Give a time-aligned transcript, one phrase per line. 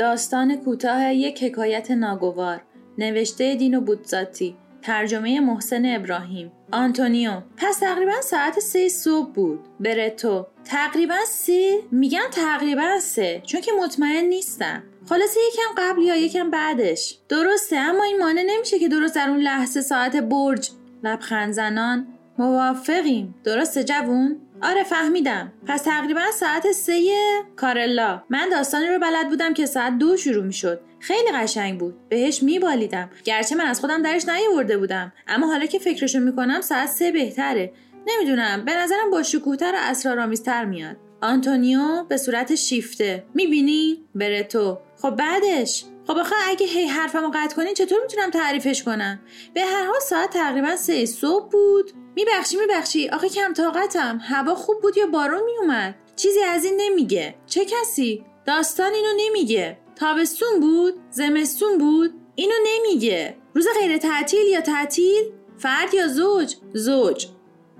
[0.00, 2.62] داستان کوتاه یک حکایت ناگوار
[2.98, 6.52] نوشته دینو بودزاتی ترجمه محسن ابراهیم.
[6.72, 9.60] آنتونیو پس تقریبا ساعت سه صبح بود.
[9.80, 14.82] برتو تقریبا سه؟ میگن تقریبا سه چون که مطمئن نیستم.
[15.08, 17.18] خلاصه یکم قبل یا یکم بعدش.
[17.28, 20.70] درسته اما این مانع نمیشه که درست در اون لحظه ساعت برج.
[21.02, 22.06] لبخند زنان.
[22.40, 23.34] موافقیم.
[23.44, 25.52] درسته جوون؟ آره فهمیدم.
[25.66, 27.10] پس تقریبا ساعت سه
[27.56, 28.22] کارلا.
[28.30, 30.80] من داستانی رو بلد بودم که ساعت دو شروع می‌شد.
[31.00, 32.08] خیلی قشنگ بود.
[32.08, 33.10] بهش میبالیدم.
[33.24, 35.12] گرچه من از خودم درش نیاورده بودم.
[35.28, 37.72] اما حالا که فکرشو می‌کنم ساعت سه بهتره.
[38.06, 38.64] نمی‌دونم.
[38.64, 40.96] به نظرم با شکوهتر و اسرارآمیزتر میاد.
[41.20, 43.24] آنتونیو به صورت شیفته.
[43.34, 44.78] می‌بینی؟ برتو.
[45.02, 49.20] خب بعدش؟ خب آخه اگه هی حرفمو قطع کنین چطور می‌تونم تعریفش کنم؟
[49.54, 51.92] به هر حال ساعت تقریبا سه صبح بود.
[52.16, 53.08] میبخشی میبخشی.
[53.08, 54.20] آخه کم طاقتم.
[54.22, 57.34] هوا خوب بود یا بارون میومد چیزی از این نمیگه.
[57.46, 59.78] چه کسی؟ داستان اینو نمیگه.
[59.96, 63.36] تابستون بود؟ زمستون بود؟ اینو نمیگه.
[63.54, 65.24] روز غیر تعطیل یا تعطیل؟
[65.58, 67.26] فرد یا زوج؟ زوج.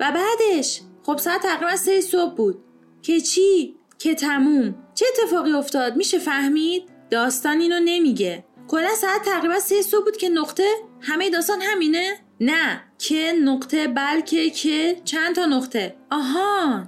[0.01, 2.65] و بعدش؟ خب ساعت تقریبا سه صبح بود.
[3.03, 4.75] که چی؟ که تموم.
[4.95, 8.45] چه اتفاقی افتاد؟ میشه فهمید؟ داستان اینو نمیگه.
[8.69, 10.65] کلا ساعت تقریبا سه صبح بود که نقطه
[11.01, 15.97] همه داستان همینه؟ نه که نقطه بلکه که چند تا نقطه.
[16.11, 16.83] آها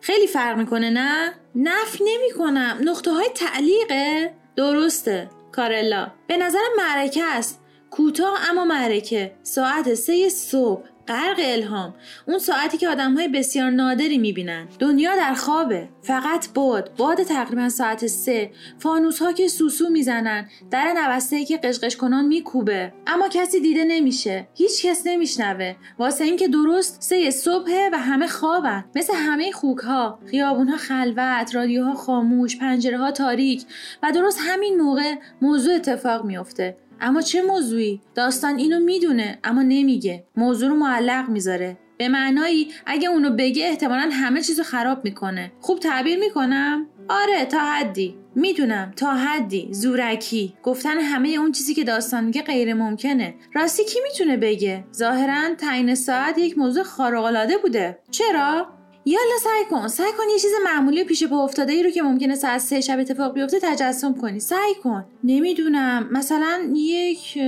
[0.00, 2.78] خیلی فرق می‌کنه نه؟ نف نمی‌کنم.
[2.80, 4.34] نقطه های تعلیقه.
[4.56, 6.12] درسته کارلا.
[6.26, 7.60] به نظرم معرکه است.
[7.90, 9.32] کوتاه اما معرکه.
[9.42, 10.82] ساعت سه صبح.
[11.08, 11.94] غرق الهام.
[12.28, 14.68] اون ساعتی که آدم های بسیار نادری می‌بینن.
[14.78, 15.88] دنیا در خوابه.
[16.02, 16.90] فقط باد.
[16.96, 18.50] باد تقریبا ساعت سه.
[18.78, 20.48] فانوس ها که سوسو می‌زنن.
[20.70, 22.92] در نوسته که قشقش کنان میکوبه.
[23.06, 24.48] اما کسی دیده نمیشه.
[24.54, 25.74] هیچ کس نمیشنوه.
[25.98, 28.84] واسه اینکه درست سه صبحه و همه خوابن.
[28.96, 33.64] مثل همه خوک ها خیابون ها خلوت رادیوها خاموش پنجره ها تاریک.
[34.02, 36.76] و درست همین موقع موضوع اتفاق میافته.
[37.00, 40.24] اما چه موضوعی؟ داستان اینو می‌دونه اما نمیگه.
[40.36, 41.78] موضوع رو معلق می‌ذاره.
[41.98, 45.52] به معنایی اگه اونو بگه احتمالا همه چیزو خراب می‌کنه.
[45.60, 48.14] خوب تعبیر می‌کنم؟ آره تا حدی.
[48.34, 49.68] می‌دونم تا حدی.
[49.70, 50.54] زورکی.
[50.62, 53.34] گفتن همه اون چیزی که داستان میگه غیر ممکنه.
[53.54, 57.98] راستی کی می‌تونه بگه؟ ظاهرا تعیین ساعت یک موضوع خارق بوده.
[58.10, 58.75] چرا؟
[59.08, 62.34] یالا سعی کن سعی کن یه چیز معمولی پیش پا افتاده ای رو که ممکنه
[62.34, 64.40] ساعت سه شب اتفاق بیفته تجسم کنی.
[64.40, 65.04] سعی کن.
[65.24, 66.08] نمی‌دونم.
[66.12, 67.38] مثلا یک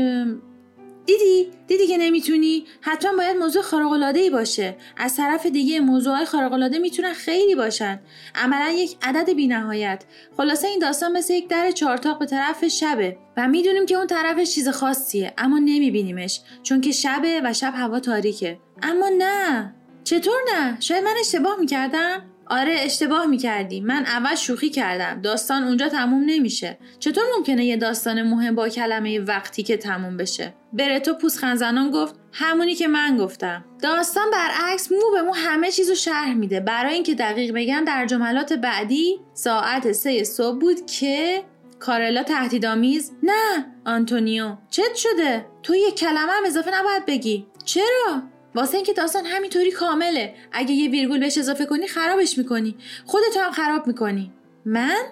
[1.07, 4.77] دیدی؟ دیدی که نمی‌تونی؟ حتما باید موضوع خارق العاده ای باشه.
[4.97, 8.01] از طرف دیگه موضوعهای خارق العاده می‌تونن خیلی باشن.
[8.35, 10.05] عملا یک عدد بینهایت.
[10.37, 13.17] خلاصه این داستان مثل یک در چارتاق به طرف شبه.
[13.37, 16.41] و می‌دونیم که اون طرفش چیز خاصیه اما نمیبینیمش.
[16.63, 18.59] چون که شبه و شب هوا تاریکه.
[18.83, 19.75] اما نه.
[20.09, 23.81] چطور نه؟ شاید من اشتباه می‌کردم؟ آره اشتباه می‌کردی.
[23.81, 25.21] من اول شوخی کردم.
[25.23, 26.79] داستان اونجا تموم نمیشه.
[26.99, 32.15] چطور ممکنه یه داستان مهم با کلمه وقتی که تموم بشه؟ برتو پوسخن زنان گفت
[32.33, 33.65] همونی که من گفتم.
[33.83, 36.61] داستان برعکس مو به مو همه چیزو شرح میده.
[36.61, 41.45] برای اینکه دقیق بگم در جملات بعدی ساعت سه صبح بود که
[41.81, 47.47] کارلا تهدیدآمیز نه آنتونیو چت شده؟ تو یه کلمه هم اضافه نباید بگی.
[47.65, 48.23] چرا؟
[48.55, 50.35] واسه اینکه داستان همینطوری کامله.
[50.53, 52.77] اگه یه ویرگول بهش اضافه کنی خرابش می‌کنی.
[53.07, 54.33] خودت هم خراب می‌کنی.
[54.65, 55.03] من؟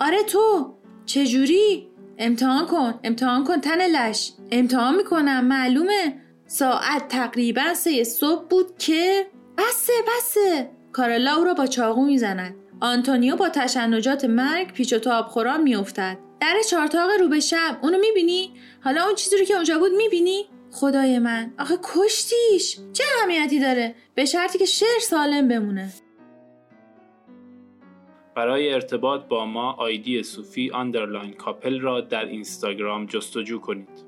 [0.00, 0.74] آره تو.
[1.06, 1.88] چجوری؟
[2.18, 3.00] امتحان کن.
[3.04, 4.32] امتحان کن تن لش.
[4.50, 6.14] امتحان می‌کنم معلومه.
[6.46, 9.26] ساعت تقریبا سه صبح بود که
[9.58, 10.70] بسه بسه.
[10.92, 12.54] کارلا او را با چاقو می‌زند.
[12.80, 16.18] آنتونیو با تشنجات مرگ پیچ و تاب خوران میافتد.
[16.40, 17.78] در چارتاق رو به شب.
[17.82, 21.52] اونو می‌بینی؟ حالا اون چیزی رو که اونجا بود می‌بینی؟ خدای من.
[21.58, 25.92] آخه کشتیش؟ چه اهمیتی داره؟ به شرطی که شعر سالم بمونه.
[28.36, 34.07] برای ارتباط با ما ID صوفی underline couple را در اینستاگرام جستجو کنید.